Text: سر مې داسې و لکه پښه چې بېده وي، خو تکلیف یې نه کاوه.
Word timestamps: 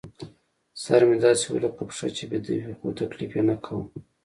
سر 0.83 1.01
مې 1.07 1.17
داسې 1.25 1.45
و 1.49 1.61
لکه 1.63 1.81
پښه 1.87 2.07
چې 2.17 2.23
بېده 2.29 2.53
وي، 2.63 2.73
خو 2.79 2.87
تکلیف 2.99 3.31
یې 3.37 3.43
نه 3.49 3.55
کاوه. 3.63 3.85